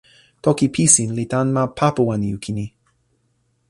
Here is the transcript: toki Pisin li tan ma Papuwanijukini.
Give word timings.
toki 0.43 0.65
Pisin 0.73 1.09
li 1.17 1.25
tan 1.31 1.47
ma 1.55 1.63
Papuwanijukini. 1.77 2.65